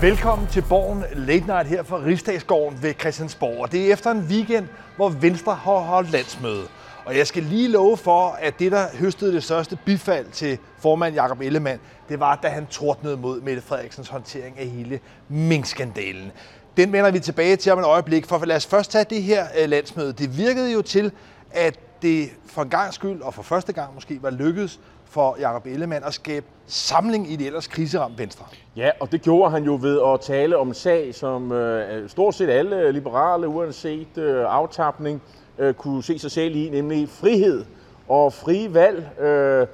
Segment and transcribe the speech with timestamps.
[0.00, 3.62] Velkommen til Borgen Late Night her fra Rigsdagsgården ved Christiansborg.
[3.62, 6.62] Og det er efter en weekend, hvor Venstre har holdt landsmøde.
[7.04, 11.14] Og jeg skal lige love for, at det, der høstede det største bifald til formand
[11.14, 16.32] Jakob Ellemann, det var, da han tordnede mod Mette Frederiksens håndtering af hele minkskandalen.
[16.76, 19.46] Den vender vi tilbage til om et øjeblik, for lad os først tage det her
[19.62, 20.12] øh, landsmøde.
[20.12, 21.12] Det virkede jo til,
[21.50, 24.80] at det for en gang skyld, og for første gang måske, var lykkedes
[25.16, 28.44] for Jakob Ellemann at skabe samling i det ellers kriseramte Venstre.
[28.76, 32.34] Ja, og det gjorde han jo ved at tale om en sag, som øh, stort
[32.34, 35.22] set alle liberale, uanset øh, aftapning,
[35.58, 37.64] øh, kunne se sig selv i, nemlig frihed
[38.08, 39.20] og frie valg.
[39.20, 39.66] Øh,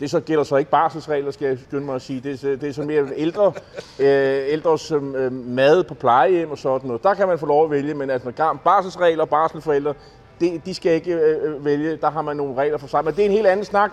[0.00, 2.20] det så gælder så ikke barselsregler, skal jeg skynde mig at sige.
[2.20, 3.52] Det, det er så mere ældre,
[3.98, 7.02] øh, ældres øh, mad på plejehjem og sådan noget.
[7.02, 9.94] Der kan man få lov at vælge, men altså barselsregler og barselforældre,
[10.40, 11.96] det, de skal ikke øh, øh, vælge.
[11.96, 13.04] Der har man nogle regler for sig.
[13.04, 13.92] Men det er en helt anden snak.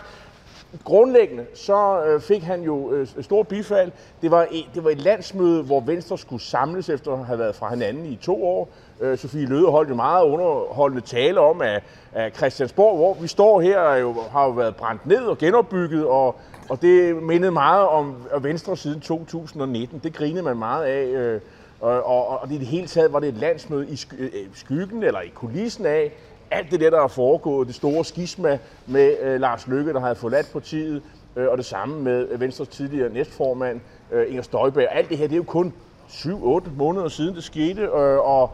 [0.83, 3.91] Grundlæggende så øh, fik han jo øh, stor bifald.
[4.21, 7.55] Det var, et, det var et landsmøde, hvor Venstre skulle samles efter at have været
[7.55, 8.69] fra hinanden i to år.
[9.01, 13.61] Øh, Sofie Løde holdt jo meget underholdende tale om, at, at Christiansborg, hvor vi står
[13.61, 16.35] her, jo, har jo været brændt ned og genopbygget, og,
[16.69, 19.99] og det mindede meget om Venstre siden 2019.
[20.03, 21.05] Det grinede man meget af.
[21.05, 21.41] Øh,
[21.81, 25.21] og, og, og i det hele taget var det et landsmøde i øh, skyggen eller
[25.21, 26.11] i kulissen af,
[26.51, 30.15] alt det der, der er foregået, det store skisma med øh, Lars Lykke, der havde
[30.15, 31.01] forladt partiet,
[31.35, 34.87] øh, og det samme med øh, Venstres tidligere næstformand, øh, Inger Støjberg.
[34.91, 35.73] Alt det her, det er jo kun
[36.09, 38.51] 7-8 måneder siden, det skete, øh, og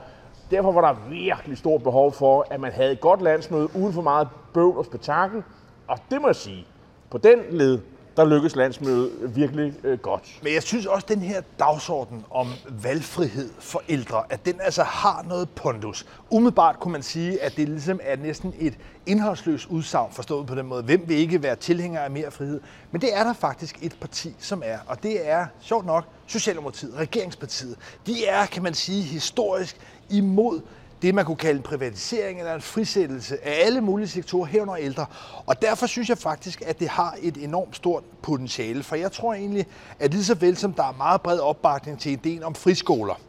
[0.51, 4.01] derfor var der virkelig stort behov for, at man havde et godt landsmøde uden for
[4.01, 5.43] meget bøvl og spektakel.
[5.87, 6.67] Og det må jeg sige,
[7.09, 7.79] på den led,
[8.17, 10.39] der lykkes landsmødet virkelig øh, godt.
[10.43, 12.47] Men jeg synes også, at den her dagsorden om
[12.83, 16.05] valgfrihed for ældre, at den altså har noget pondus.
[16.29, 18.73] Umiddelbart kunne man sige, at det ligesom er næsten et
[19.05, 20.83] indholdsløst udsagn, forstået på den måde.
[20.83, 22.61] Hvem vil ikke være tilhænger af mere frihed?
[22.91, 24.77] Men det er der faktisk et parti, som er.
[24.87, 27.75] Og det er, sjovt nok, Socialdemokratiet, regeringspartiet.
[28.05, 29.77] De er, kan man sige, historisk
[30.09, 30.61] imod
[31.02, 35.05] det, man kunne kalde en privatisering eller en frisættelse af alle mulige sektorer herunder ældre.
[35.45, 38.83] Og derfor synes jeg faktisk, at det har et enormt stort potentiale.
[38.83, 39.65] For jeg tror egentlig,
[39.99, 43.19] at lige så vel som der er meget bred opbakning til ideen om friskoler,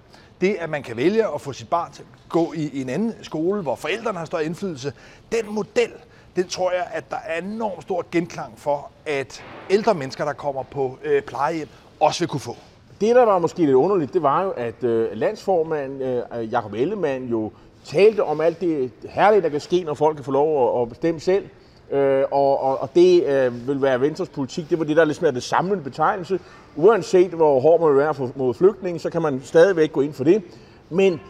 [0.41, 3.15] det, at man kan vælge at få sit barn til at gå i en anden
[3.23, 4.93] skole, hvor forældrene har større indflydelse,
[5.33, 5.93] den model,
[6.37, 10.63] den tror jeg, at der er enormt stor genklang for, at ældre mennesker, der kommer
[10.63, 11.69] på øh, plejehjem,
[12.01, 12.57] også vil kunne få.
[13.01, 16.75] Det, der var måske lidt underligt, det var jo, at øh, landsformand øh, øh, Jakob
[16.75, 17.51] Ellemann jo
[17.85, 20.89] talte om alt det herlige, der kan ske, når folk kan få lov at, at
[20.89, 21.45] bestemme selv.
[21.91, 24.71] Øh, og, og, og det øh, vil være Venstres politik.
[24.71, 26.41] Det var det, der ligesom er det samlende betegnelse.
[26.77, 30.13] Uanset hvor hård man vil være for, mod flygtninge, så kan man stadigvæk gå ind
[30.13, 30.43] for det.
[30.91, 31.21] Men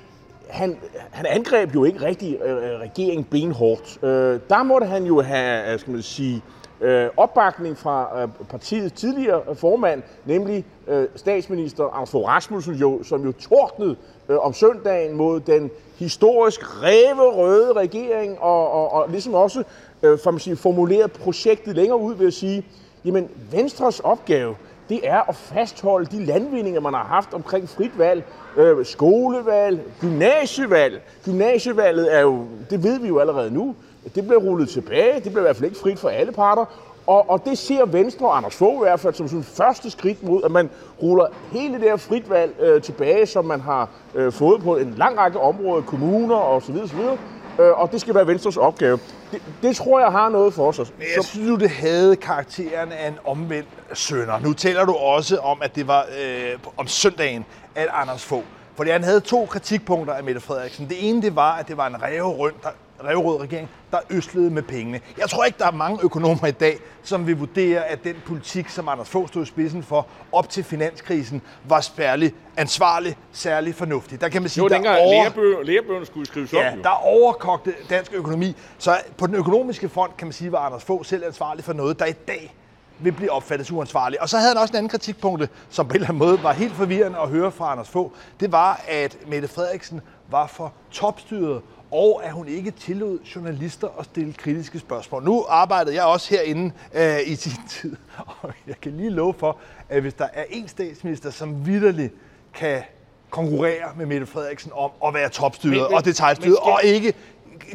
[0.48, 0.76] han,
[1.10, 3.98] han angreb jo ikke rigtig øh, øh regeringen benhårdt.
[4.02, 8.28] Øh, der måtte han jo have, øh, skal man sige, øh, øh, opbakning fra øh,
[8.50, 13.96] partiets tidligere formand, nemlig øh, statsminister Anders Fogh Rasmussen, jo, som jo tordnede
[14.28, 19.64] øh, om søndagen mod den historisk ræve røde regering, og, og, og ligesom også
[20.02, 22.66] øh, for man sige, formuleret projektet længere ud ved at sige,
[23.04, 24.54] jamen Venstres opgave,
[24.88, 28.24] det er at fastholde de landvindinger, man har haft omkring frit valg,
[28.56, 31.02] øh, skolevalg, gymnasievalg.
[31.24, 33.74] Gymnasievalget er jo, det ved vi jo allerede nu,
[34.14, 35.14] det blev rullet tilbage.
[35.14, 36.64] Det blev i hvert fald ikke frit for alle parter.
[37.06, 40.22] Og, og det ser Venstre og Anders Fogh i hvert fald som sådan første skridt
[40.22, 40.70] mod, at man
[41.02, 45.18] ruller hele det her fritvalg øh, tilbage, som man har øh, fået på en lang
[45.18, 47.18] række områder, kommuner og så videre, så videre.
[47.60, 48.98] Øh, og det skal være Venstres opgave.
[49.32, 50.86] Det, det tror jeg har noget for sig.
[50.98, 54.38] Men jeg synes du, det havde karakteren af en omvendt sønder.
[54.38, 57.44] Nu taler du også om, at det var øh, om søndagen,
[57.74, 58.44] at Anders Fogh
[58.78, 60.88] fordi han havde to kritikpunkter af Mette Frederiksen.
[60.88, 62.52] Det ene det var, at det var en ræverød,
[63.00, 65.00] rød regering, der øslede med pengene.
[65.18, 68.68] Jeg tror ikke, der er mange økonomer i dag, som vil vurdere, at den politik,
[68.68, 74.20] som Anders Fogh stod i spidsen for op til finanskrisen, var særlig ansvarlig, særlig fornuftig.
[74.20, 75.62] Der kan man sige, jo, der over...
[75.62, 76.78] lærebøgerne skulle skrives ja, op.
[76.82, 78.56] der overkogte dansk økonomi.
[78.78, 81.98] Så på den økonomiske front kan man sige, var Anders Fogh selv ansvarlig for noget,
[81.98, 82.54] der i dag
[82.98, 84.22] vil blive opfattet uansvarligt.
[84.22, 86.52] Og så havde han også en anden kritikpunkt, som på en eller anden måde var
[86.52, 88.10] helt forvirrende at høre fra Anders Fogh.
[88.40, 94.04] Det var, at Mette Frederiksen var for topstyret og at hun ikke tillod journalister at
[94.04, 95.24] stille kritiske spørgsmål.
[95.24, 99.58] Nu arbejdede jeg også herinde øh, i sin tid, og jeg kan lige love for,
[99.88, 102.14] at hvis der er en statsminister, som vidderligt
[102.54, 102.82] kan
[103.30, 106.72] konkurrere med Mette Frederiksen om at være topstyret og detaljstyret, skal...
[106.72, 107.14] og ikke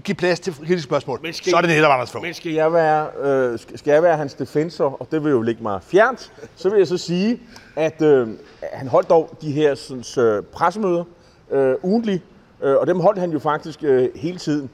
[0.03, 2.23] give plads til kritiske spørgsmål, skal, så er det netop Anders Fogh.
[2.23, 5.63] Men skal jeg, være, øh, skal jeg være hans defensor, og det vil jo ligge
[5.63, 7.39] mig fjernt, så vil jeg så sige,
[7.75, 8.27] at øh,
[8.73, 11.03] han holdt dog de her sådan, øh, pressemøder
[11.51, 12.23] øh, ugentligt,
[12.63, 14.69] Øh, og dem holdt han jo faktisk øh, hele tiden.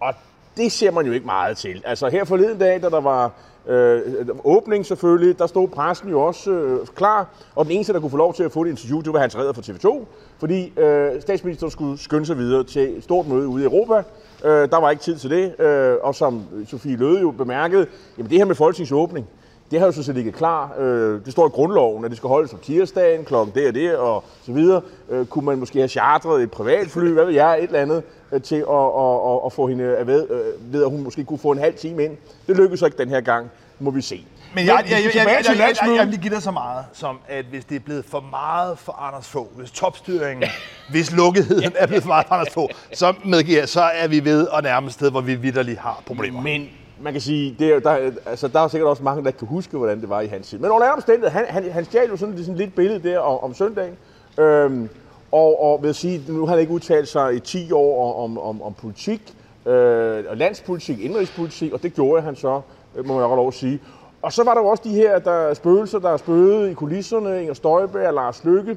[0.00, 0.14] Og
[0.56, 1.82] det ser man jo ikke meget til.
[1.84, 3.32] Altså her forleden dag, da der var
[3.66, 4.00] øh,
[4.44, 8.16] åbning selvfølgelig, der stod pressen jo også øh, klar, og den eneste, der kunne få
[8.16, 10.04] lov til at få et interview, det var hans redder fra TV2,
[10.38, 14.02] fordi øh, statsministeren skulle skynde sig videre til et stort møde ude i Europa.
[14.44, 17.86] Øh, der var ikke tid til det, øh, og som Sofie Løde jo bemærkede,
[18.18, 19.26] jamen det her med folketingsåbning,
[19.70, 20.74] det har jo sådan set ligget klar.
[20.78, 23.96] Øh, det står i grundloven, at det skal holdes om tirsdagen, klokken der og der
[23.96, 24.82] og så videre.
[25.10, 28.02] Øh, kunne man måske have chartret et privatfly, hvad ved jeg, et eller andet,
[28.32, 30.26] øh, til at, at, at, at få hende at ved,
[30.60, 32.16] ved, at hun måske kunne få en halv time ind.
[32.46, 34.24] Det lykkedes så ikke den her gang, må vi se.
[34.54, 37.44] Men jeg, jeg, jeg, jeg, jeg, jeg, jeg, vil give dig så meget, som at
[37.44, 40.48] hvis det er blevet for meget for Anders få, hvis topstyringen,
[40.90, 44.48] hvis lukketheden er blevet for meget for Anders få, så medgiver så er vi ved
[44.56, 46.40] at nærme et sted, hvor vi vidderligt har problemer.
[46.40, 46.68] Men
[47.02, 49.48] man kan sige, det er, der, altså, der er sikkert også mange, der ikke kan
[49.48, 50.58] huske, hvordan det var i hans tid.
[50.58, 53.44] Men under alle omstændigheder, han, han, han stjal jo sådan, sådan lidt billede der om,
[53.44, 53.96] om søndagen.
[54.38, 54.88] Øhm,
[55.32, 58.62] og, og vil sige, nu har han ikke udtalt sig i 10 år om, om,
[58.62, 59.34] om politik,
[59.66, 62.60] øh, og landspolitik, indrigspolitik, og det gjorde han så,
[62.96, 63.80] øh, må man jo lov at sige.
[64.22, 67.54] Og så var der jo også de her der spøgelser, der spøgede i kulisserne, Inger
[67.54, 68.76] Støjberg og Lars Lykke.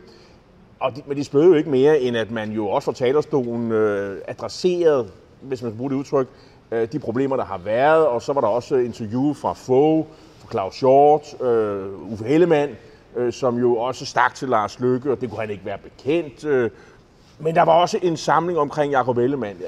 [0.80, 3.72] Og de, men de spøgede jo ikke mere, end at man jo også fra talerstolen
[3.72, 5.08] øh, adresserede,
[5.42, 6.28] hvis man skal bruge det udtryk,
[6.74, 8.08] øh, de problemer, der har været.
[8.08, 10.06] Og så var der også interview fra Fogh,
[10.40, 12.72] fra Claus Hjort, øh, Uffe Hellemann,
[13.16, 16.46] øh, som jo også stak til Lars Lykke, og det kunne han ikke være bekendt.
[16.46, 16.70] Øh.
[17.40, 19.58] Men der var også en samling omkring Jacob Ellemann.
[19.62, 19.66] Ja.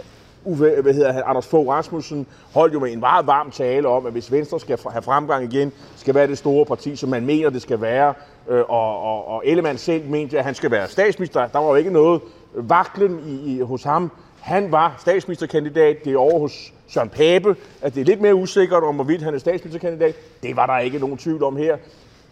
[0.48, 4.06] Uwe, hvad hedder han, Anders Fogh Rasmussen holdt jo med en meget varm tale om,
[4.06, 7.50] at hvis Venstre skal have fremgang igen, skal være det store parti, som man mener,
[7.50, 8.14] det skal være.
[8.50, 11.48] Øh, og, og, og Ellemann selv mente, at han skal være statsminister.
[11.48, 12.22] Der var jo ikke noget
[12.56, 14.12] vaklen i, i, hos ham.
[14.46, 16.06] Han var statsministerkandidat.
[16.06, 19.34] Det er over hos Søren Pape, at det er lidt mere usikkert om, hvorvidt han
[19.34, 20.16] er statsministerkandidat.
[20.44, 21.78] Det var der ikke nogen tvivl om her.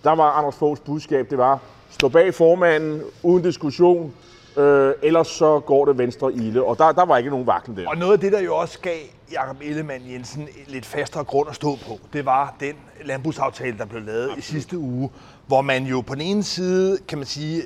[0.03, 4.13] Der var Anders Foghs budskab, det var, stå bag formanden, uden diskussion,
[4.57, 7.89] øh, ellers så går det venstre ilde, og der, der var ikke nogen vaklen der.
[7.89, 8.99] Og noget af det, der jo også gav
[9.31, 14.01] Jakob Ellemann Jensen lidt fastere grund at stå på, det var den landbrugsaftale, der blev
[14.01, 14.37] lavet Absolut.
[14.37, 15.09] i sidste uge,
[15.47, 17.63] hvor man jo på den ene side, kan man sige,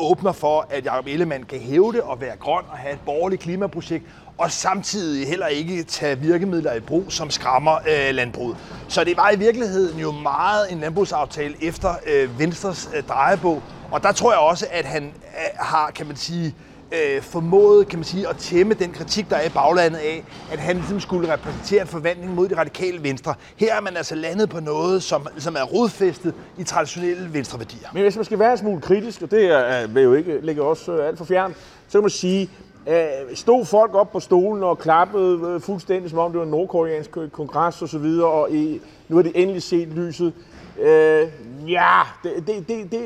[0.00, 3.42] åbner for, at Jacob Ellemann kan hæve det og være grøn og have et borgerligt
[3.42, 4.04] klimaprojekt,
[4.38, 8.56] og samtidig heller ikke tage virkemidler i brug, som skræmmer øh, landbruget.
[8.88, 14.02] Så det var i virkeligheden jo meget en landbrugsaftale efter øh, Venstres øh, drejebog, og
[14.02, 15.10] der tror jeg også, at han øh,
[15.58, 19.36] har, kan man sige, øh, Øh, formået kan man sige, at tæmme den kritik, der
[19.36, 23.34] er i baglandet af, at han ligesom skulle repræsentere en forvandling mod det radikale venstre.
[23.56, 27.88] Her er man altså landet på noget, som, som er rodfæstet i traditionelle venstreværdier.
[27.92, 30.62] Men hvis man skal være en smule kritisk, og det er, vil jo ikke ligge
[30.62, 31.54] også øh, alt for fjern,
[31.88, 32.50] så kan man sige,
[32.88, 33.04] øh,
[33.34, 37.16] stod folk op på stolen og klappede øh, fuldstændig, som om det var en nordkoreansk
[37.16, 40.32] øh, kongres og så videre, og i, nu har de endelig set lyset.
[40.80, 41.28] Øh,
[41.68, 43.02] ja, det, det, det, det,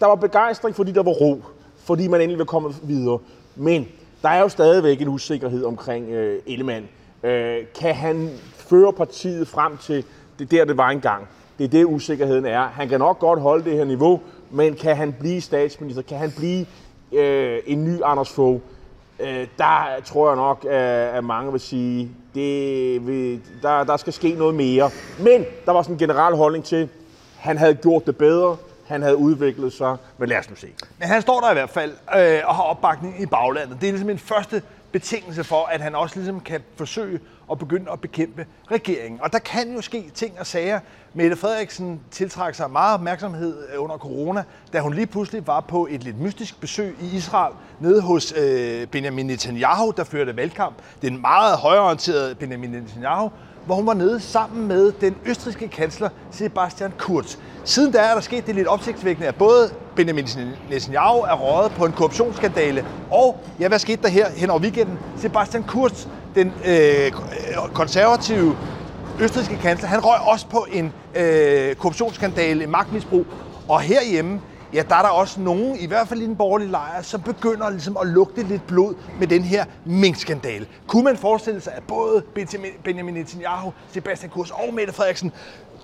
[0.00, 1.42] der var begejstring, fordi der var ro
[1.88, 3.18] fordi man endelig vil komme videre.
[3.56, 3.88] Men
[4.22, 6.88] der er jo stadigvæk en usikkerhed omkring øh, Ellemann.
[7.22, 10.04] Øh, kan han føre partiet frem til
[10.38, 11.28] det der, det var engang?
[11.58, 12.60] Det er det, usikkerheden er.
[12.60, 14.20] Han kan nok godt holde det her niveau,
[14.50, 16.02] men kan han blive statsminister?
[16.02, 16.66] Kan han blive
[17.12, 18.60] øh, en ny Anders Fogh?
[19.20, 24.12] Øh, der tror jeg nok, øh, at mange vil sige, det vil, der, der skal
[24.12, 24.90] ske noget mere.
[25.18, 26.88] Men der var sådan en generel holdning til,
[27.36, 28.56] han havde gjort det bedre,
[28.88, 29.96] han havde udviklet sig.
[30.18, 30.68] Men lad os nu se.
[30.98, 33.80] Men han står der i hvert fald øh, og har opbakning i baglandet.
[33.80, 34.62] Det er ligesom en første
[34.92, 37.20] betingelse for, at han også ligesom kan forsøge
[37.50, 39.20] at begynde at bekæmpe regeringen.
[39.22, 40.80] Og der kan jo ske ting og sager.
[41.14, 45.88] Mette Frederiksen tiltrækker sig meget opmærksomhed øh, under corona, da hun lige pludselig var på
[45.90, 50.74] et lidt mystisk besøg i Israel, nede hos øh, Benjamin Netanyahu, der førte valgkamp.
[51.02, 53.30] Den meget højreorienterede Benjamin Netanyahu,
[53.68, 57.36] hvor hun var nede sammen med den østriske kansler Sebastian Kurz.
[57.64, 60.28] Siden da er der sket det lidt opsigtsvækkende, at både Benjamin
[60.68, 64.98] Netanyahu er røget på en korruptionsskandale, og ja, hvad skete der her hen over weekenden?
[65.16, 67.12] Sebastian Kurz, den øh,
[67.72, 68.56] konservative
[69.18, 73.26] østriske kansler, han røg også på en øh, korruptionsskandale, en magtmisbrug,
[73.68, 74.40] og herhjemme,
[74.74, 77.70] ja, der er der også nogen, i hvert fald i den borgerlige lejr, som begynder
[77.70, 80.66] ligesom at lugte lidt blod med den her minkskandale.
[80.86, 82.22] Kunne man forestille sig, at både
[82.84, 85.32] Benjamin Netanyahu, Sebastian Kurz og Mette Frederiksen,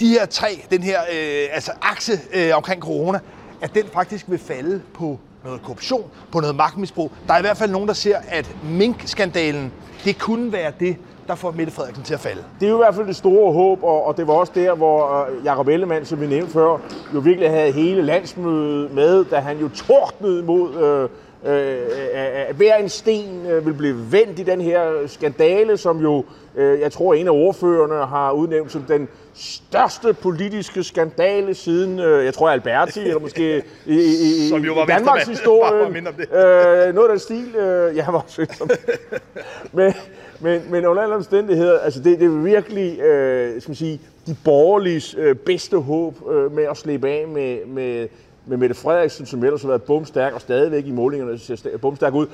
[0.01, 3.21] de her tre, den her øh, altså akse øh, omkring corona,
[3.61, 7.13] at den faktisk vil falde på noget korruption, på noget magtmisbrug.
[7.27, 9.73] Der er i hvert fald nogen, der ser, at minkskandalen,
[10.05, 10.97] det kunne være det,
[11.29, 12.43] der får Mette Frederiksen til at falde.
[12.61, 14.75] Det er jo i hvert fald det store håb, og, og det var også der,
[14.75, 16.79] hvor øh, Jacob Ellemann, som vi nævnte før,
[17.15, 21.09] jo virkelig havde hele landsmødet med, da han jo tordnede mod øh,
[21.45, 26.25] at hver en sten øh, vil blive vendt i den her skandale, som jo,
[26.57, 32.25] øh, jeg tror, en af ordførerne har udnævnt som den største politiske skandale siden, øh,
[32.25, 35.87] jeg tror, Alberti, eller måske i, i, Som jo var i Danmarks historie.
[35.87, 38.71] Øh, noget af den stil, øh, jeg var også som
[39.73, 39.93] men,
[40.41, 44.37] men, men under alle omstændigheder, altså det, det er virkelig, øh, skal man sige, de
[44.45, 48.09] borgerliges øh, bedste håb øh, med at slippe af med, med,
[48.47, 52.27] med Mette Frederiksen, som ellers har været bumstærk og stadigvæk i målingerne ser bumstærk ud.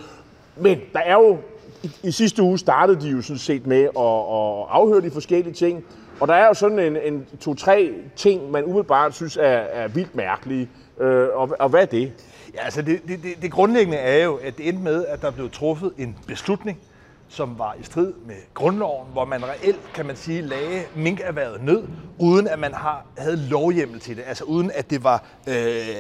[0.56, 1.38] Men der er jo,
[1.82, 5.54] i, i sidste uge startede de jo sådan set med at, at afhøre de forskellige
[5.54, 5.84] ting,
[6.20, 10.14] og der er jo sådan en, en to-tre ting, man umiddelbart synes er, er vildt
[10.14, 10.68] mærkelige.
[11.00, 12.12] Øh, og, og hvad er det?
[12.54, 15.30] Ja, altså det, det, det, det grundlæggende er jo, at det endte med, at der
[15.30, 16.78] blev truffet en beslutning,
[17.30, 21.82] som var i strid med grundloven, hvor man reelt, kan man sige, lagde minkerhvervet ned,
[22.18, 24.24] uden at man har, havde lovhjemmel til det.
[24.26, 25.54] Altså uden at, det var, øh,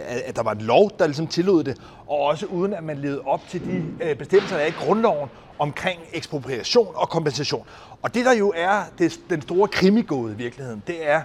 [0.06, 2.98] at at der var en lov, der ligesom tillod det, og også uden at man
[2.98, 7.66] levede op til de øh, bestemmelser, der er i grundloven omkring ekspropriation og kompensation.
[8.02, 11.22] Og det der jo er det, den store krimigåde i virkeligheden, det er,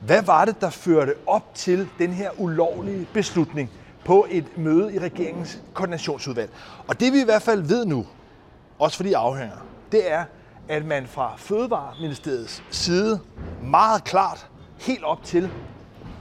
[0.00, 3.70] hvad var det, der førte op til den her ulovlige beslutning
[4.04, 6.50] på et møde i regeringens koordinationsudvalg?
[6.86, 8.06] Og det vi i hvert fald ved nu,
[8.78, 9.56] også for de afhænger,
[9.92, 10.24] det er,
[10.68, 13.20] at man fra Fødevareministeriets side
[13.62, 14.46] meget klart,
[14.78, 15.50] helt op til,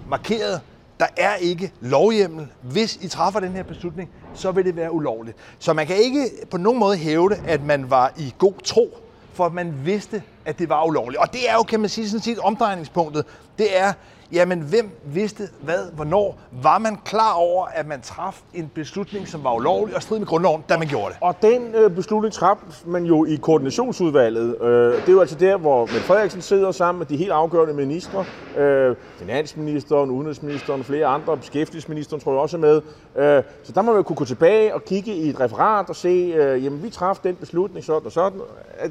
[0.09, 0.61] markeret,
[0.99, 2.47] der er ikke lovhjemmel.
[2.61, 5.37] Hvis I træffer den her beslutning, så vil det være ulovligt.
[5.59, 8.97] Så man kan ikke på nogen måde hævde, at man var i god tro,
[9.33, 11.21] for at man vidste, at det var ulovligt.
[11.21, 13.25] Og det er jo, kan man sige, sådan set omdrejningspunktet.
[13.57, 13.93] Det er,
[14.31, 16.39] jamen hvem vidste hvad, hvornår?
[16.51, 20.27] Var man klar over, at man traf en beslutning, som var ulovlig og strid med
[20.27, 21.17] grundloven, da man gjorde det?
[21.21, 24.61] Og den øh, beslutning traf man jo i koordinationsudvalget.
[24.61, 27.73] Øh, det er jo altså der, hvor Mette Frederiksen sidder sammen med de helt afgørende
[27.73, 28.25] ministre.
[28.57, 31.37] Øh, finansministeren, udenrigsministeren flere andre.
[31.37, 32.81] Beskæftigelsesministeren tror jeg også er med.
[33.15, 36.09] Øh, så der må man kunne gå tilbage og kigge i et referat og se,
[36.09, 38.41] øh, jamen vi traf den beslutning sådan og sådan.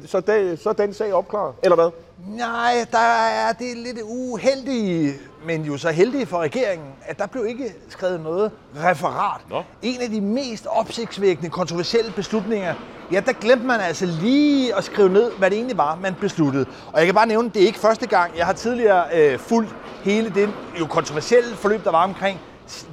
[0.05, 1.89] Så, det, så er den sag opklaret, eller hvad?
[2.25, 5.13] Nej, der er det lidt uheldige,
[5.45, 9.41] men jo så heldige for regeringen, at der blev ikke skrevet noget referat.
[9.49, 9.63] Nå.
[9.81, 12.73] En af de mest opsigtsvækkende, kontroversielle beslutninger,
[13.11, 16.65] ja, der glemte man altså lige at skrive ned, hvad det egentlig var, man besluttede.
[16.93, 18.37] Og jeg kan bare nævne, det er ikke første gang.
[18.37, 22.39] Jeg har tidligere øh, fulgt hele det jo kontroversielle forløb, der var omkring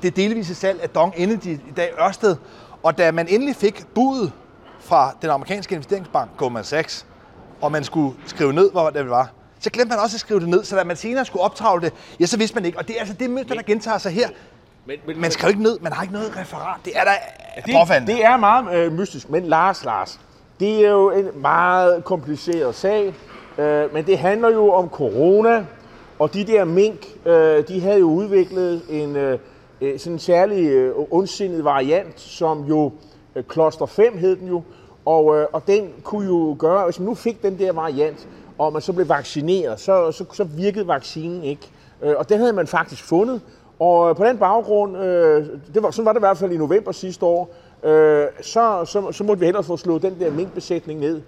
[0.02, 2.36] det delvise salg af Dong Energy i dag Ørsted.
[2.82, 4.32] Og da man endelig fik budet
[4.80, 7.06] fra den amerikanske investeringsbank Goldman Sachs,
[7.60, 9.30] og man skulle skrive ned, hvor det var,
[9.60, 11.92] så glemte man også at skrive det ned, så da man senere skulle optravle det,
[12.20, 12.78] ja, så vidste man ikke.
[12.78, 14.28] Og det er altså det mønster, der gentager sig her.
[14.86, 16.80] Men, men, Man skriver ikke ned, man har ikke noget referat.
[16.84, 17.10] Det er da
[17.66, 18.12] det, påfaldende.
[18.12, 19.30] det er meget øh, mystisk.
[19.30, 20.20] Men Lars, Lars,
[20.60, 23.14] det er jo en meget kompliceret sag.
[23.58, 25.64] Øh, men det handler jo om corona,
[26.18, 29.38] og de der mink, øh, de havde jo udviklet en øh,
[29.80, 32.92] øh, sådan en særlig øh, ondsindet variant, som jo
[33.36, 34.62] øh, Kloster 5 hed den jo,
[35.06, 38.72] og, øh, og den kunne jo gøre, hvis man nu fik den der variant, og
[38.72, 41.70] man så blev vaccineret, så, så, så virkede vaccinen ikke.
[42.02, 43.40] Øh, og det havde man faktisk fundet,
[43.78, 46.56] og øh, på den baggrund, øh, det var, sådan var det i hvert fald i
[46.56, 51.00] november sidste år, øh, så, så, så måtte vi hellere få slået den der minkbesætning
[51.00, 51.20] ned.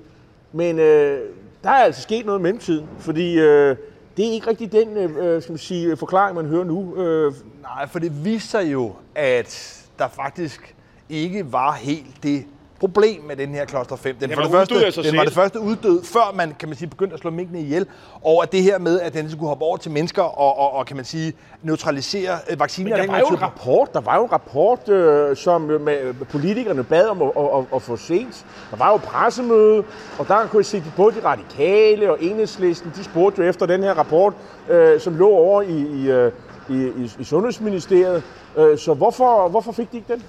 [0.52, 1.20] Men øh,
[1.62, 3.76] der er altså sket noget i mellemtiden, fordi øh,
[4.16, 6.96] det er ikke rigtig den øh, øh skal man sige, forklaring, man hører nu.
[6.96, 10.74] Øh, Nej, for det viser jo, at der faktisk
[11.08, 12.44] ikke var helt det
[12.80, 14.16] problem med den her kloster 5.
[14.16, 16.88] Den, Den var det første, den var det første uddød, før man kan man sige,
[16.88, 17.86] begyndte at slå minkene ihjel.
[18.24, 20.86] Og at det her med, at den skulle hoppe over til mennesker og, og, og
[20.86, 22.90] kan man sige, neutralisere øh, vacciner.
[22.90, 25.80] Men af der var jo en rapport, der var jo en rapport, øh, som øh,
[25.80, 28.46] med, politikerne bad om at, at, at, få set.
[28.70, 29.84] Der var jo pressemøde,
[30.18, 33.66] og der kunne jeg se, at både de radikale og enhedslisten, de spurgte jo efter
[33.66, 34.34] den her rapport,
[34.68, 36.32] øh, som lå over i, i, øh,
[36.68, 38.22] i, i, i Sundhedsministeriet.
[38.56, 40.22] Øh, så hvorfor, hvorfor fik de ikke den?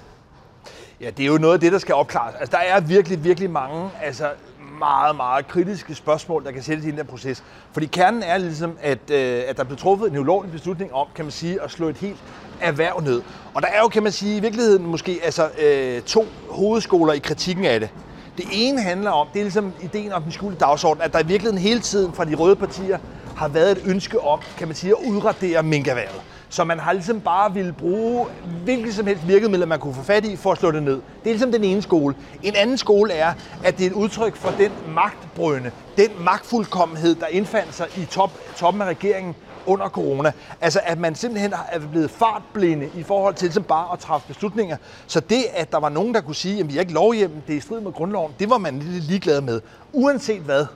[1.00, 2.34] Ja, det er jo noget af det, der skal opklares.
[2.34, 4.30] Altså, der er virkelig, virkelig mange altså,
[4.78, 7.44] meget, meget kritiske spørgsmål, der kan sættes i den der proces.
[7.72, 11.24] Fordi kernen er ligesom, at, øh, at der blev truffet en ulovlig beslutning om, kan
[11.24, 12.18] man sige, at slå et helt
[12.60, 13.22] erhverv ned.
[13.54, 17.18] Og der er jo, kan man sige, i virkeligheden måske altså, øh, to hovedskoler i
[17.18, 17.88] kritikken af det.
[18.36, 21.26] Det ene handler om, det er ligesom ideen om den skjulte dagsorden, at der i
[21.26, 22.98] virkeligheden hele tiden fra de røde partier
[23.36, 26.20] har været et ønske om, kan man sige, at udradere minkerværet.
[26.48, 28.26] Så man har ligesom bare ville bruge
[28.64, 30.94] hvilket som helst virkemiddel, man kunne få fat i for at slå det ned.
[30.94, 32.14] Det er ligesom den ene skole.
[32.42, 37.26] En anden skole er, at det er et udtryk for den magtbrønde, den magtfuldkommenhed, der
[37.26, 39.34] indfandt sig i top, toppen af regeringen
[39.66, 40.32] under corona.
[40.60, 44.76] Altså at man simpelthen er blevet fartblinde i forhold til ligesom bare at træffe beslutninger.
[45.06, 47.52] Så det, at der var nogen, der kunne sige, at vi er ikke lovhjemmen, det
[47.52, 49.60] er i strid med grundloven, det var man lidt ligeglad med.
[49.92, 50.66] Uanset hvad,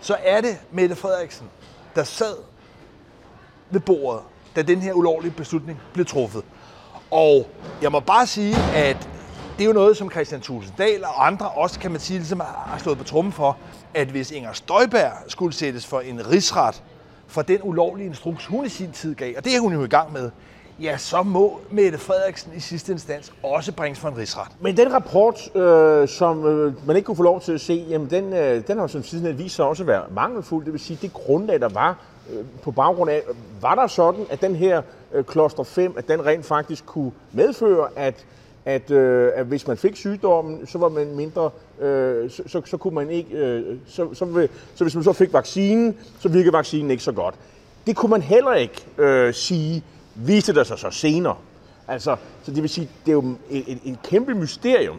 [0.00, 1.46] så er det Mette Frederiksen,
[1.94, 2.34] der sad
[3.70, 4.20] ved bordet,
[4.56, 6.42] da den her ulovlige beslutning blev truffet.
[7.10, 7.46] Og
[7.82, 9.08] jeg må bare sige, at
[9.58, 12.78] det er jo noget, som Christian Tulsendal og andre også, kan man sige, ligesom har
[12.78, 13.56] slået på trummen for,
[13.94, 16.82] at hvis Inger Støjberg skulle sættes for en rigsret
[17.26, 19.88] for den ulovlige instruks, hun i sin tid gav, og det er hun jo i
[19.88, 20.30] gang med,
[20.80, 24.48] ja, så må Mette Frederiksen i sidste instans også bringes for en rigsret.
[24.60, 28.10] Men den rapport, øh, som øh, man ikke kunne få lov til at se, jamen
[28.10, 30.64] den, øh, den har som siden vist sig også at være mangelfuld.
[30.64, 31.98] Det vil sige, det grundlag, der var
[32.30, 33.22] Øh, på baggrund af,
[33.60, 37.88] var der sådan, at den her øh, kloster 5, at den rent faktisk kunne medføre,
[37.96, 38.26] at
[38.64, 41.50] at, øh, at hvis man fik sygdommen, så var man mindre,
[42.28, 46.28] så, så, så kunne man ikke, så, så, så hvis man så fik vaccinen, så
[46.28, 47.34] virkede vaccinen ikke så godt.
[47.86, 51.36] Det kunne man heller ikke øh, sige, viste der sig så senere.
[51.88, 54.96] Altså, så det vil sige, det er jo et, et, et kæmpe mysterium,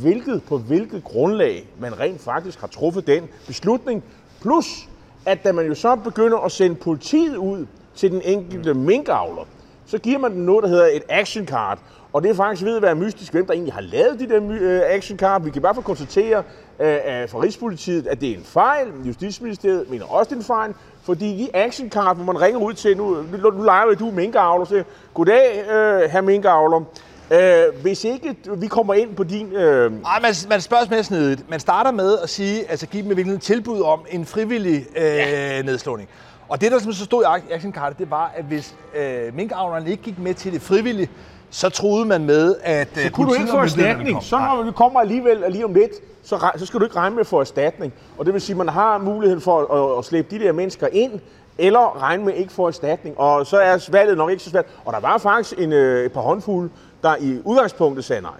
[0.00, 4.04] hvilket på hvilket grundlag man rent faktisk har truffet den beslutning.
[4.40, 4.88] Plus,
[5.26, 9.42] at da man jo så begynder at sende politiet ud til den enkelte minkavler,
[9.86, 11.78] så giver man den noget, der hedder et action card.
[12.12, 14.40] Og det er faktisk ved at være mystisk, hvem der egentlig har lavet de der
[14.60, 15.42] øh, action card.
[15.42, 16.38] Vi kan bare få konstatere
[16.80, 18.88] øh, fra Rigspolitiet, at det er en fejl.
[19.04, 20.74] Justitsministeriet mener også, det er en fejl.
[21.02, 24.60] Fordi de action card, hvor man ringer ud til, nu, nu, nu leger du minkavler,
[24.60, 24.82] og siger,
[25.14, 26.84] goddag, øh, herr minkavler.
[27.32, 29.52] Øh, hvis ikke vi kommer ind på din...
[29.52, 29.92] Øh...
[30.06, 31.50] Ej, man, man spørger mere snedigt.
[31.50, 35.62] Man starter med at sige, altså give dem et tilbud om en frivillig øh, ja.
[35.62, 36.08] nedslåning.
[36.48, 39.90] Og det, der som så stod i action card, det var, at hvis øh, minkavlerne
[39.90, 41.10] ikke gik med til det frivillige,
[41.50, 44.22] så troede man med, at Så øh, kunne du ikke få erstatning.
[44.22, 47.20] Så når vi kommer alligevel lige om lidt, så, så skal du ikke regne med
[47.20, 47.92] at få erstatning.
[48.18, 50.88] Og det vil sige, at man har muligheden for at, at slæbe de der mennesker
[50.92, 51.20] ind,
[51.60, 53.18] eller regne med ikke få erstatning.
[53.18, 54.66] Og så er valget nok ikke så svært.
[54.84, 56.70] Og der var faktisk en, øh, et par håndfulde,
[57.02, 58.32] der i udgangspunktet sagde nej.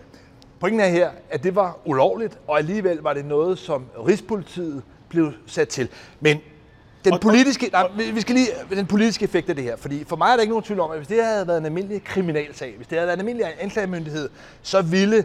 [0.60, 5.32] Pointen er her, at det var ulovligt, og alligevel var det noget, som Rigspolitiet blev
[5.46, 5.88] sat til.
[6.20, 6.38] Men
[7.04, 10.30] den politiske, nej, vi skal lige, den politiske effekt af det her, fordi for mig
[10.30, 12.86] er der ikke nogen tvivl om, at hvis det havde været en almindelig kriminalsag, hvis
[12.86, 14.28] det havde været en almindelig anklagemyndighed,
[14.62, 15.24] så ville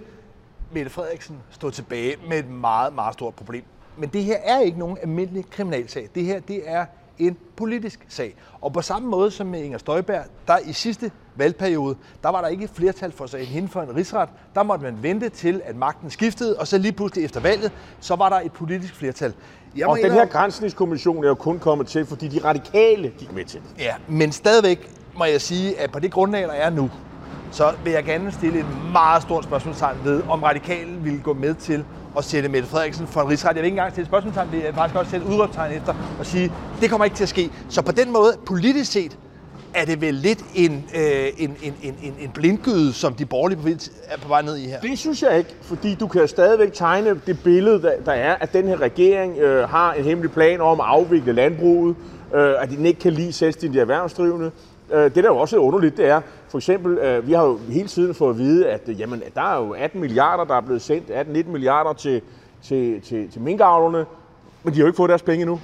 [0.71, 3.63] Mette Frederiksen stå tilbage med et meget, meget stort problem.
[3.97, 6.09] Men det her er ikke nogen almindelig kriminalsag.
[6.15, 6.85] Det her, det er
[7.19, 8.35] en politisk sag.
[8.61, 12.47] Og på samme måde som med Inger Støjberg, der i sidste valgperiode, der var der
[12.47, 14.29] ikke flertal for sig hende for en rigsret.
[14.55, 18.15] Der måtte man vente til, at magten skiftede, og så lige pludselig efter valget, så
[18.15, 19.33] var der et politisk flertal.
[19.75, 23.45] Jeg og den her grænsningskommission er jo kun kommet til, fordi de radikale gik med
[23.45, 23.83] til det.
[23.83, 26.91] Ja, men stadigvæk må jeg sige, at på det grundlag, der er nu,
[27.51, 31.53] så vil jeg gerne stille et meget stort spørgsmålstegn ved, om radikale vil gå med
[31.53, 31.85] til
[32.17, 33.55] at sætte Mette Frederiksen for en rigsret.
[33.55, 36.51] Jeg vil ikke engang stille spørgsmålstegn, det er faktisk også sætte udråbstegn efter og sige,
[36.81, 37.49] det kommer ikke til at ske.
[37.69, 39.17] Så på den måde, politisk set,
[39.75, 44.17] er det vel lidt en, øh, en, en, en, en blindgyde, som de borgerlige er
[44.17, 44.79] på vej ned i her?
[44.79, 48.53] Det synes jeg ikke, fordi du kan stadigvæk tegne det billede, der, der er, at
[48.53, 51.95] den her regering øh, har en hemmelig plan om at afvikle landbruget,
[52.35, 54.51] øh, at de ikke kan lide selvstændige erhvervsdrivende.
[54.93, 56.21] Øh, det, der jo også er underligt, det er,
[56.55, 59.41] for eksempel, øh, vi har jo hele tiden fået at vide, at øh, jamen, der
[59.41, 62.21] er jo 18 milliarder, der er blevet sendt, 18-19 milliarder til,
[62.63, 64.05] til, til, til minkavlerne,
[64.63, 65.59] men de har jo ikke fået deres penge endnu.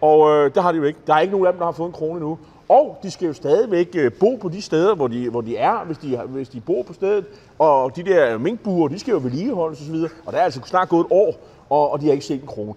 [0.00, 0.98] Og øh, det har de jo ikke.
[1.06, 2.38] Der er ikke nogen af dem, der har fået en krone endnu.
[2.68, 5.84] Og de skal jo stadigvæk øh, bo på de steder, hvor de, hvor de er,
[5.84, 7.24] hvis de, hvis de bor på stedet.
[7.58, 9.96] Og de der minkbuer, de skal jo vedligeholdes osv.
[10.26, 11.34] Og der er altså snart gået et år,
[11.70, 12.74] og, og de har ikke set en krone.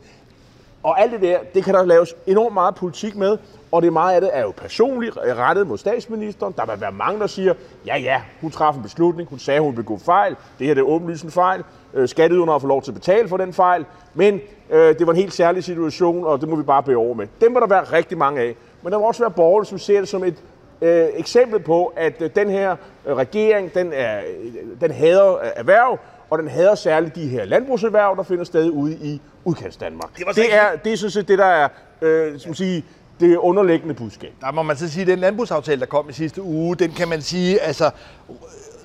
[0.83, 3.37] Og alt det der, det kan der laves enormt meget politik med,
[3.71, 6.53] og det meget af det er jo personligt øh, rettet mod statsministeren.
[6.57, 7.53] Der vil være mange, der siger,
[7.85, 10.35] ja ja, hun træffede en beslutning, hun sagde, hun ville gå fejl.
[10.59, 11.63] Det her det er åbenlyst en fejl.
[11.93, 13.85] Øh, skatteyderne har fået lov til at betale for den fejl.
[14.13, 17.13] Men øh, det var en helt særlig situation, og det må vi bare bære over
[17.13, 17.27] med.
[17.41, 18.55] Dem må der være rigtig mange af.
[18.81, 20.35] Men der vil også være borgere, som ser det som et
[20.81, 25.99] øh, eksempel på, at øh, den her øh, regering, den, er, øh, den hader erhverv,
[26.29, 30.17] og den hader særligt de her landbrugserhverv, der finder sted ude i udkants Danmark.
[30.17, 31.67] Det, det, er, det er sådan set det, der er
[32.01, 32.85] øh, som sige,
[33.19, 34.33] det underliggende budskab.
[34.41, 37.07] Der må man så sige, at den landbrugsaftale, der kom i sidste uge, den kan
[37.07, 37.91] man sige, altså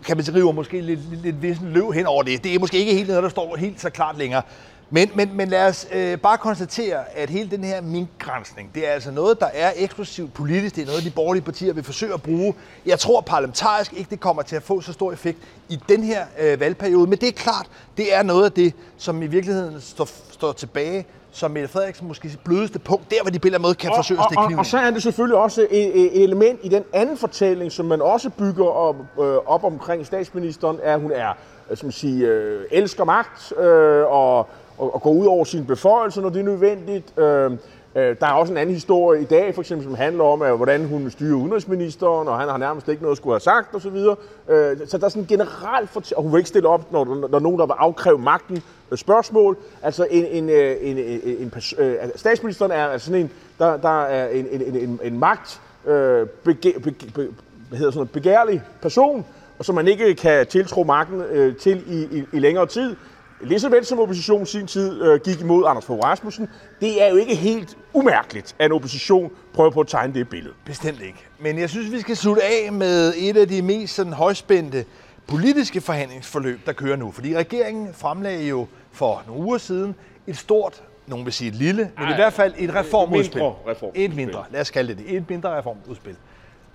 [0.06, 2.44] kan man rive måske lidt, lidt, lidt vissen løv hen over det.
[2.44, 4.42] Det er måske ikke helt noget, der står helt så klart længere.
[4.90, 8.92] Men, men, men lad os øh, bare konstatere, at hele den her minkgrænsning, det er
[8.92, 10.76] altså noget, der er eksklusivt politisk.
[10.76, 12.54] Det er noget, de borgerlige partier vil forsøge at bruge.
[12.86, 16.26] Jeg tror parlamentarisk ikke, det kommer til at få så stor effekt i den her
[16.40, 17.06] øh, valgperiode.
[17.06, 17.66] Men det er klart,
[17.96, 22.38] det er noget af det, som i virkeligheden står, står tilbage som Mette Frederiksen måske
[22.44, 24.58] blødeste punkt, der hvor de på en måde kan og, forsøge at stikke kniven og,
[24.58, 28.02] og, så er det selvfølgelig også et, et element i den anden fortælling, som man
[28.02, 31.32] også bygger op, øh, op omkring statsministeren, er, at hun er,
[31.70, 36.22] øh, som sige, øh, elsker magt øh, og og, at gå ud over sine beføjelser,
[36.22, 37.18] når det er nødvendigt.
[37.18, 37.52] Øh,
[37.96, 40.56] øh, der er også en anden historie i dag, for eksempel, som handler om, at,
[40.56, 43.96] hvordan hun styrer udenrigsministeren, og han har nærmest ikke noget at skulle have sagt osv.
[43.96, 47.28] Øh, så der er sådan en generelt for og hun vil ikke stille op, når,
[47.30, 49.56] når nogen, der vil afkræve magten, øh, spørgsmål.
[49.82, 53.30] Altså en, en, øh, en, en, en, en øh, altså, statsministeren er altså sådan en,
[53.58, 57.28] der, der er en, en, en, en magt, øh, bege, be, be,
[57.68, 59.24] hvad hedder sådan noget, begærlig person,
[59.58, 62.96] og som man ikke kan tiltro magten øh, til i, i, i længere tid.
[63.40, 66.48] Lige så vel som oppositionen sin tid øh, gik imod Anders Fogh Rasmussen,
[66.80, 70.54] det er jo ikke helt umærkeligt, at en opposition prøver på at tegne det billede.
[70.64, 71.18] Bestemt ikke.
[71.38, 74.84] Men jeg synes, vi skal slutte af med et af de mest sådan, højspændte
[75.26, 77.10] politiske forhandlingsforløb, der kører nu.
[77.10, 79.94] Fordi regeringen fremlagde jo for nogle uger siden
[80.26, 83.40] et stort, nogen vil sige et lille, men Ej, i hvert fald et reformudspil.
[83.42, 84.04] mindre reformudspil.
[84.04, 85.16] Et mindre, lad os kalde det det.
[85.16, 86.16] Et mindre reformudspil.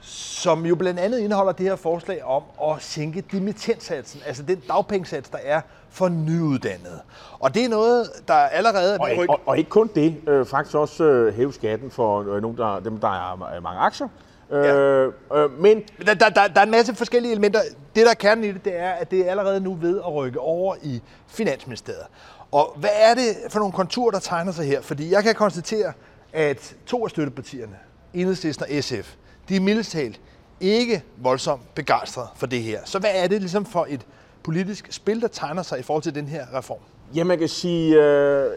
[0.02, 5.30] Som jo blandt andet indeholder det her forslag om at sænke dimittentsatsen, altså den dagpengesats,
[5.30, 7.00] der er for nyuddannede.
[7.40, 10.46] Og det er noget, der allerede er Og, ikke, og, og ikke kun det, øh,
[10.46, 14.08] faktisk også øh, hæve skatten for øh, nogle, der, dem, der har mange aktier.
[14.52, 17.60] Øh, øh, men Der, der, der, der er en masse forskellige elementer.
[17.96, 20.14] Det, der er kernen i det, det er, at det er allerede nu ved at
[20.14, 22.06] rykke over i Finansministeriet.
[22.52, 24.82] Og hvad er det for nogle konturer, der tegner sig her?
[24.82, 25.94] Fordi jeg kan konstatere,
[26.34, 27.76] at to af støttepartierne,
[28.14, 29.16] Enhedslisten og SF,
[29.50, 30.20] de er mildest talt
[30.62, 32.80] ikke voldsomt begejstrede for det her.
[32.86, 34.02] Så hvad er det ligesom for et
[34.44, 36.80] politisk spil, der tegner sig i forhold til den her reform?
[37.16, 38.52] Ja, man kan sige, øh,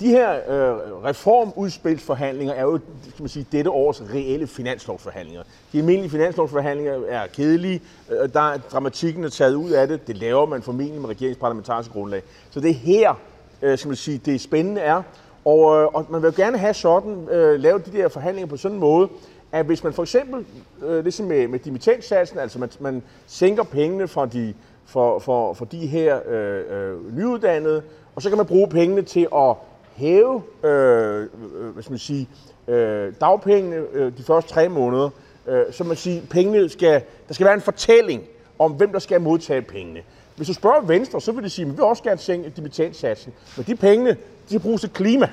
[0.00, 5.42] de her øh, reformudspilsforhandlinger er jo skal man sige, dette års reelle finanslovsforhandlinger.
[5.72, 7.82] De almindelige finanslovsforhandlinger er kedelige.
[8.10, 10.06] Øh, der er dramatikken er taget ud af det.
[10.06, 12.22] Det laver man formentlig med regeringsparlamentariske grundlag.
[12.50, 13.14] Så det er her,
[13.62, 15.02] øh, skal man sige, det spændende er.
[15.44, 18.56] Og, øh, og man vil jo gerne have sådan, øh, lave de der forhandlinger på
[18.56, 19.08] sådan en måde,
[19.52, 20.44] at hvis man for eksempel,
[20.82, 24.54] øh, ligesom med, med dimittensatsen, altså man, man sænker pengene fra de,
[24.86, 27.82] for, for, for de her øh, øh, nyuddannede,
[28.14, 29.54] og så kan man bruge pengene til at
[29.96, 32.28] hæve øh, øh, hvad skal man sige,
[32.68, 35.10] øh, dagpengene øh, de første tre måneder.
[35.46, 38.22] Øh, så man siger, pengene skal, der skal være en fortælling
[38.58, 40.00] om, hvem der skal modtage pengene.
[40.36, 43.32] Hvis du spørger Venstre, så vil de sige, at vi vil også gerne sænke dimittentsatsen.
[43.56, 44.16] Men de pengene, de
[44.48, 45.28] skal bruges til klima.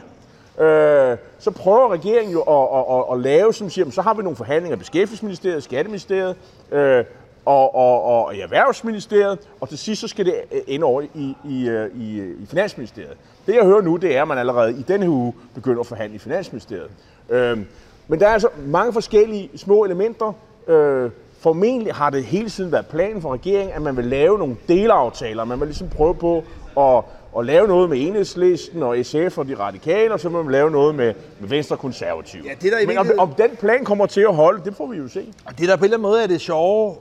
[0.59, 4.23] Øh, så prøver regeringen jo at, at, at, at lave, som siger, så har vi
[4.23, 6.35] nogle forhandlinger i Beskæftigelsesministeriet, Skatteministeriet
[6.71, 7.03] øh,
[7.45, 11.35] og, og, og i Erhvervsministeriet, og til sidst så skal det øh, ende over i,
[11.45, 13.17] i, øh, i, øh, i Finansministeriet.
[13.47, 16.15] Det jeg hører nu, det er, at man allerede i denne uge begynder at forhandle
[16.15, 16.89] i Finansministeriet.
[17.29, 17.57] Øh,
[18.07, 20.33] men der er altså mange forskellige små elementer.
[20.67, 24.55] Øh, formentlig har det hele tiden været planen for regeringen, at man vil lave nogle
[24.67, 25.45] delaftaler.
[25.45, 26.43] Man vil ligesom prøve på
[26.77, 27.03] at,
[27.37, 30.71] at lave noget med enhedslisten og SF og de radikale, og så vil man lave
[30.71, 32.43] noget med, med Venstre Konservative.
[32.45, 34.87] Ja, det er der Men om, om den plan kommer til at holde, det får
[34.87, 35.33] vi jo se.
[35.45, 36.95] Og det, der på en eller anden måde er det sjove,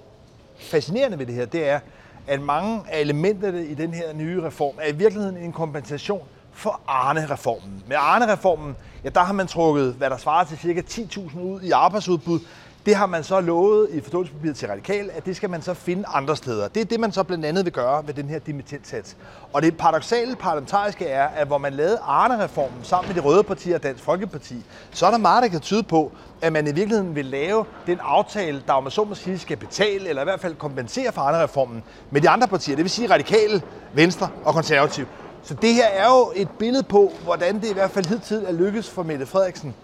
[0.58, 1.80] fascinerende ved det her, det er,
[2.26, 6.80] at mange af elementerne i den her nye reform er i virkeligheden en kompensation for
[6.86, 7.82] Arne-reformen.
[7.86, 11.70] Med Arne-reformen, ja, der har man trukket, hvad der svarer til cirka 10.000 ud i
[11.70, 12.40] arbejdsudbud.
[12.86, 16.04] Det har man så lovet i forståelsespapiret til Radikal, at det skal man så finde
[16.06, 16.68] andre steder.
[16.68, 19.16] Det er det, man så blandt andet vil gøre ved den her dimittentsats.
[19.52, 23.74] Og det paradoxale parlamentariske er, at hvor man lavede Arne-reformen sammen med de røde partier
[23.74, 26.12] og Dansk Folkeparti, så er der meget, der kan tyde på,
[26.42, 29.56] at man i virkeligheden vil lave den aftale, der om man så må sige skal
[29.56, 32.76] betale, eller i hvert fald kompensere for Arne-reformen med de andre partier.
[32.76, 33.62] Det vil sige Radikale,
[33.92, 35.06] Venstre og Konservativ.
[35.42, 38.52] Så det her er jo et billede på, hvordan det i hvert fald hidtil er
[38.52, 39.74] lykkedes for Mette Frederiksen.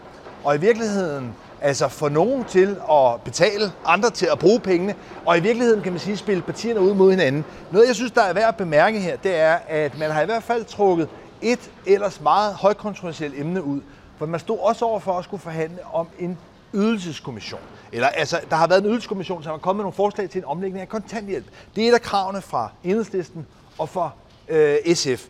[0.44, 4.94] Og i virkeligheden altså få nogen til at betale, andre til at bruge pengene,
[5.26, 7.44] og i virkeligheden kan man sige, spille partierne ud mod hinanden.
[7.72, 10.24] Noget, jeg synes, der er værd at bemærke her, det er, at man har i
[10.24, 11.08] hvert fald trukket
[11.42, 13.80] et ellers meget højkontroversielt emne ud.
[14.18, 16.38] For man stod også over for at skulle forhandle om en
[16.74, 17.60] ydelseskommission.
[17.92, 20.44] Eller altså, der har været en ydelseskommission, som har kommet med nogle forslag til en
[20.44, 21.44] omlægning af kontanthjælp.
[21.76, 23.46] Det er et af kravene fra Enhedslisten
[23.78, 24.10] og fra
[24.48, 25.26] øh, SF.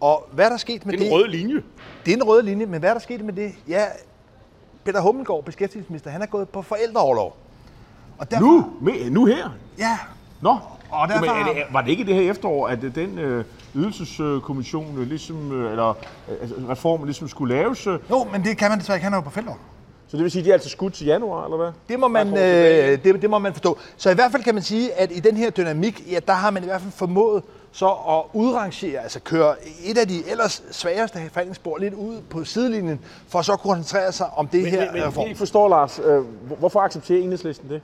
[0.00, 1.12] Og hvad er der sket med Det er det?
[1.12, 1.62] en rød linje.
[2.06, 3.52] Det er en rød linje, men hvad er der sket med det?
[3.68, 3.84] Ja,
[4.84, 7.36] Peter Hummelgaard, beskæftigelsesminister, han er gået på forældreoverlov.
[8.18, 8.66] Og derfor, Nu?
[8.80, 9.50] Med, nu her?
[9.78, 9.98] Ja,
[10.40, 10.56] Nå,
[10.90, 13.44] Og derfor- Men er det, var det ikke det her efterår, at øh, den øh,
[13.74, 15.94] ydelseskommission, øh, ligesom, øh, eller øh,
[16.40, 17.86] altså, reformen ligesom skulle laves?
[17.86, 19.64] Øh, jo, men det kan man desværre ikke, han er jo på forældreoverlov.
[20.08, 21.70] så det vil sige, at de er altså skudt til januar, eller hvad?
[21.88, 23.78] Det må, man, øh, det, det må man forstå.
[23.96, 26.50] Så i hvert fald kan man sige, at i den her dynamik, ja, der har
[26.50, 27.42] man i hvert fald formået
[27.76, 33.00] så at udrangere, altså køre et af de ellers sværeste forhandlingsspor lidt ud på sidelinjen,
[33.28, 35.20] for så at koncentrere sig om det Men, her men, men reform.
[35.22, 37.82] jeg ikke forstår, Lars, øh, hvor- hvorfor accepterer enhedslisten det?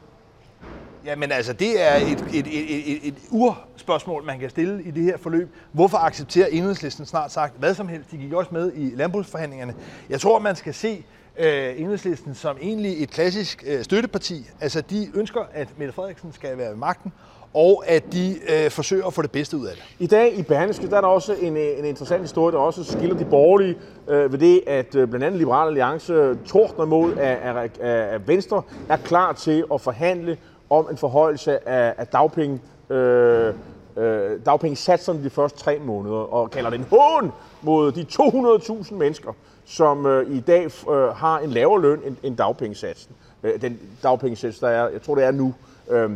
[1.05, 5.03] Jamen altså, det er et, et, et, et, et urspørgsmål, man kan stille i det
[5.03, 5.55] her forløb.
[5.73, 8.11] Hvorfor accepterer enhedslisten snart sagt hvad som helst?
[8.11, 9.75] De gik også med i landbrugsforhandlingerne.
[10.11, 11.05] Jeg tror, man skal se
[11.39, 14.51] øh, enhedslisten som egentlig et klassisk øh, støtteparti.
[14.61, 17.13] Altså, de ønsker, at Mette Frederiksen skal være ved magten,
[17.55, 19.85] og at de øh, forsøger at få det bedste ud af det.
[19.99, 22.85] I dag i Berlingske, der er der også en, øh, en interessant historie, der også
[22.85, 23.77] skiller de borgerlige
[24.09, 27.81] øh, ved det, at øh, blandt andet Liberal Alliance øh, tordner mod, at, at, at,
[27.89, 30.37] at Venstre er klar til at forhandle
[30.71, 32.61] om en forhøjelse af, af dagpenge,
[32.91, 33.55] øh,
[33.97, 37.33] øh, dagpengesatserne de første tre måneder, og kalder det en hån
[37.63, 39.33] mod de 200.000 mennesker,
[39.65, 43.15] som øh, i dag øh, har en lavere løn end, end dagpengesatsen.
[43.43, 45.55] Øh, den dagpengesats, der er, jeg tror det er nu.
[45.91, 46.11] Øh,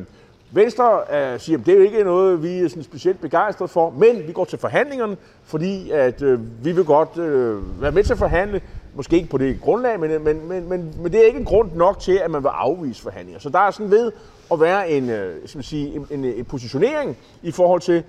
[0.54, 3.90] Venstre øh, siger, at det er jo ikke noget, vi er sådan specielt begejstret for,
[3.90, 8.12] men vi går til forhandlingerne, fordi at, øh, vi vil godt øh, være med til
[8.12, 8.60] at forhandle,
[8.94, 11.70] måske ikke på det grundlag, men, men, men, men, men det er ikke en grund
[11.74, 13.40] nok til, at man vil afvise forhandlinger.
[13.40, 14.12] Så der er sådan ved
[14.52, 18.02] at være en, øh, skal man sige, en, en, en positionering i forhold til,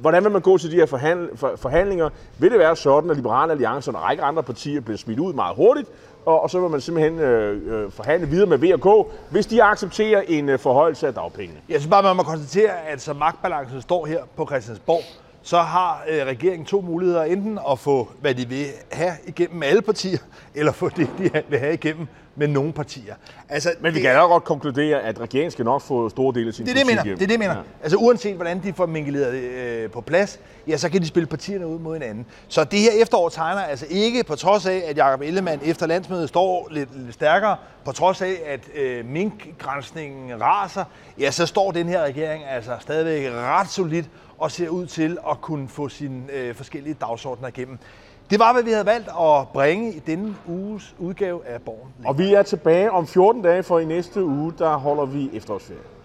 [0.00, 0.86] hvordan vil man gå til de her
[1.56, 2.10] forhandlinger?
[2.38, 5.32] Vil det være sådan, at Liberale Alliance og en række andre partier bliver smidt ud
[5.32, 5.88] meget hurtigt,
[6.26, 10.22] og, og så vil man simpelthen øh, øh, forhandle videre med VK, hvis de accepterer
[10.28, 11.60] en øh, forhøjelse af dagpengene?
[11.68, 15.02] Jeg synes bare, man må konstatere, at så magtbalancen står her på Christiansborg,
[15.46, 17.22] så har øh, regeringen to muligheder.
[17.22, 20.18] Enten at få, hvad de vil have igennem alle partier,
[20.54, 22.06] eller få det, de vil have igennem
[22.36, 23.14] med nogle partier.
[23.48, 26.48] Altså, Men vi det, kan jo godt konkludere, at regeringen skal nok få store dele
[26.48, 27.02] af sin det er det, mener.
[27.02, 27.56] Det er det, jeg mener.
[27.56, 27.62] Ja.
[27.82, 31.66] Altså uanset hvordan de får mingeleret øh, på plads, ja, så kan de spille partierne
[31.66, 32.26] ud mod hinanden.
[32.48, 36.28] Så det her efterår tegner altså ikke, på trods af, at Jacob Ellemann efter landsmødet
[36.28, 40.84] står lidt, lidt stærkere, på trods af, at øh, minkgrænsningen raser,
[41.18, 44.06] ja, så står den her regering altså stadigvæk ret solidt
[44.38, 47.78] og ser ud til at kunne få sine øh, forskellige dagsordner igennem.
[48.30, 51.92] Det var, hvad vi havde valgt at bringe i denne uges udgave af Borgen.
[52.04, 55.95] Og vi er tilbage om 14 dage, for i næste uge, der holder vi efterårsferie.